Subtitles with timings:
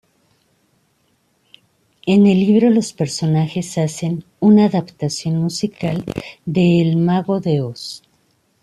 [2.07, 6.03] En el libro los personajes hacen una adaptación musical
[6.43, 8.01] de "El mago de Oz".